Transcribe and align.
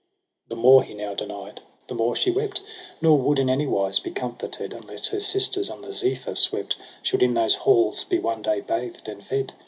The 0.47 0.55
more 0.55 0.81
he 0.81 0.95
now 0.95 1.13
denied, 1.13 1.61
the 1.85 1.93
more 1.93 2.15
she 2.15 2.31
wept• 2.31 2.61
Nor 3.03 3.19
would 3.19 3.37
in 3.37 3.51
anywise 3.51 3.99
be 3.99 4.09
comforted. 4.09 4.73
Unless 4.73 5.09
her 5.09 5.19
sisters, 5.19 5.69
on 5.69 5.83
the 5.83 5.93
Zephyr 5.93 6.33
swept. 6.33 6.75
Should 7.03 7.21
in 7.21 7.35
those 7.35 7.53
halls 7.53 8.03
be 8.03 8.17
one 8.17 8.41
day 8.41 8.61
bathed 8.61 9.07
and 9.07 9.21
ted. 9.21 9.53